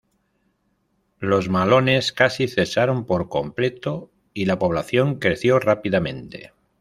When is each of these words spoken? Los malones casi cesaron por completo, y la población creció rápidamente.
Los 1.19 1.47
malones 1.49 2.11
casi 2.11 2.47
cesaron 2.47 3.05
por 3.05 3.29
completo, 3.29 4.09
y 4.33 4.45
la 4.45 4.57
población 4.57 5.19
creció 5.19 5.59
rápidamente. 5.59 6.53